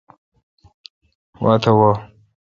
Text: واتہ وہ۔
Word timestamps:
واتہ 1.41 1.71
وہ۔ 1.77 1.91